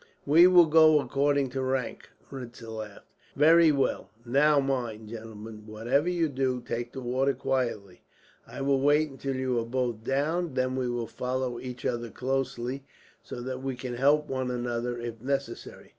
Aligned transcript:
"We 0.25 0.47
will 0.47 0.65
go 0.65 0.99
according 0.99 1.51
to 1.51 1.61
rank," 1.61 2.09
Ritzer 2.31 2.69
laughed. 2.75 3.05
"Very 3.35 3.71
well. 3.71 4.09
Now 4.25 4.59
mind, 4.59 5.09
gentlemen, 5.09 5.67
whatever 5.67 6.09
you 6.09 6.27
do, 6.27 6.59
take 6.59 6.91
the 6.91 7.01
water 7.01 7.35
quietly. 7.35 8.01
I 8.47 8.61
will 8.61 8.81
wait 8.81 9.11
until 9.11 9.35
you 9.35 9.59
are 9.59 9.63
both 9.63 10.03
down, 10.03 10.55
then 10.55 10.75
we 10.75 10.89
will 10.89 11.05
follow 11.05 11.59
each 11.59 11.85
other 11.85 12.09
closely, 12.09 12.83
so 13.21 13.41
that 13.41 13.61
we 13.61 13.75
can 13.75 13.93
help 13.93 14.27
one 14.27 14.49
another 14.49 14.97
if 14.99 15.21
necessary. 15.21 15.89